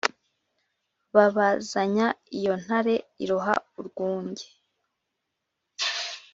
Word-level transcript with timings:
Babazanya 1.15 2.07
iyo 2.37 2.53
ntare 2.63 2.95
iroha 3.23 3.55
urwunge 3.79 4.45